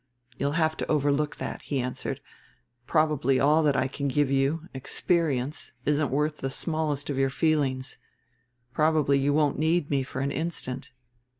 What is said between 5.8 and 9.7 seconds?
isn't worth the smallest of your feelings. Probably you won't